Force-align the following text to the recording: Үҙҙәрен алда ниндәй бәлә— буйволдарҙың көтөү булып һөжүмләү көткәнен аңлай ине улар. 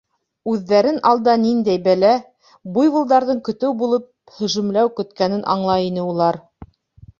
Үҙҙәрен 0.51 0.95
алда 1.09 1.35
ниндәй 1.41 1.81
бәлә— 1.87 2.13
буйволдарҙың 2.79 3.43
көтөү 3.49 3.71
булып 3.83 4.09
һөжүмләү 4.41 4.93
көткәнен 5.01 5.47
аңлай 5.57 5.89
ине 5.93 6.11
улар. 6.11 6.45